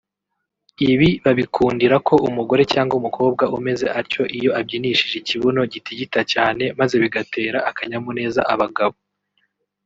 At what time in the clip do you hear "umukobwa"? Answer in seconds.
3.01-3.43